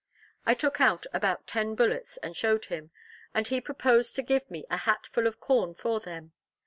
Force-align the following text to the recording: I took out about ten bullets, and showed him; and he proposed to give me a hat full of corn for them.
I 0.47 0.55
took 0.55 0.81
out 0.81 1.05
about 1.13 1.45
ten 1.45 1.75
bullets, 1.75 2.17
and 2.23 2.35
showed 2.35 2.65
him; 2.65 2.89
and 3.35 3.45
he 3.47 3.61
proposed 3.61 4.15
to 4.15 4.23
give 4.23 4.49
me 4.49 4.65
a 4.71 4.77
hat 4.77 5.05
full 5.05 5.27
of 5.27 5.39
corn 5.39 5.75
for 5.75 5.99
them. 5.99 6.31